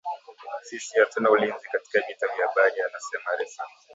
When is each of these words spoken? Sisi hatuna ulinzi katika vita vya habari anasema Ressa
Sisi 0.63 0.99
hatuna 0.99 1.29
ulinzi 1.29 1.67
katika 1.71 1.99
vita 2.07 2.27
vya 2.27 2.47
habari 2.47 2.81
anasema 2.81 3.35
Ressa 3.39 3.63